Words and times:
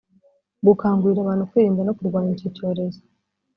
Gukangurira 0.67 1.19
abantu 1.21 1.47
kwirinda 1.49 1.81
no 1.83 1.95
kurwanya 1.97 2.31
icyo 2.35 2.49
cyorezo 2.55 3.01